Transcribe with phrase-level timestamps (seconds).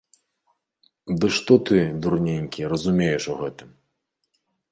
[1.19, 3.69] Ды што ты, дурненькі, разумееш у гэтым?